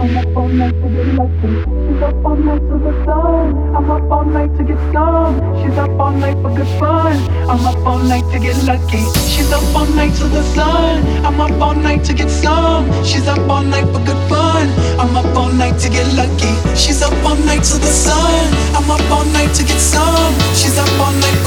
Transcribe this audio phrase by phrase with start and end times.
[0.00, 1.50] I'm up all night to get lucky.
[1.90, 3.74] She's up all night till the sun.
[3.74, 5.34] I'm up all night to get some.
[5.60, 7.16] She's up all night for good fun.
[7.50, 9.02] I'm up all night to get lucky.
[9.26, 11.02] She's up all night till the sun.
[11.26, 12.86] I'm up all night to get some.
[13.04, 14.68] She's up all night for good fun.
[15.00, 16.54] I'm up all night to get lucky.
[16.76, 18.54] She's up all night till the sun.
[18.78, 20.32] I'm up all night to get some.
[20.54, 21.37] She's up all night.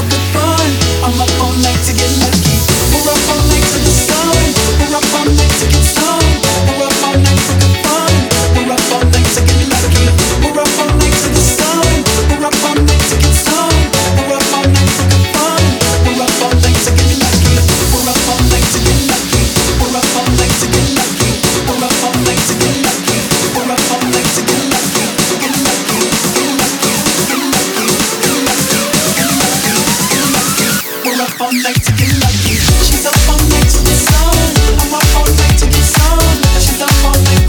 [31.98, 34.56] She's up all night to the sun.
[34.80, 36.60] I'm up all night to the sun.
[36.60, 37.41] She's up all night.